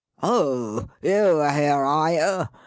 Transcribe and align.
"Oh! 0.23 0.87
You 1.03 1.39
are 1.41 1.51
here, 1.53 1.73
are 1.85 2.11
you? 2.11 2.45